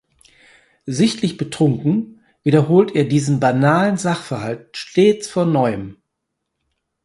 Sichtlich 0.87 1.37
betrunken 1.37 2.21
wiederholt 2.41 2.95
er 2.95 3.05
diesen 3.05 3.39
banalen 3.39 3.97
Sachverhalt 3.97 4.75
stets 4.75 5.29
von 5.29 5.51
Neuem. 5.51 6.01